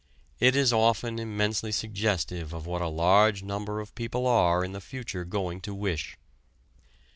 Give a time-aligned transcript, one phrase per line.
[0.39, 4.81] It is often immensely suggestive of what a large number of people are in the
[4.81, 6.17] future going to wish.